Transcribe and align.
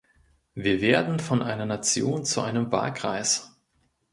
Wir 0.55 0.81
werden 0.81 1.19
von 1.19 1.43
einer 1.43 1.67
Nation 1.67 2.25
zu 2.25 2.41
einem 2.41 2.71
Wahlkreis. 2.71 3.51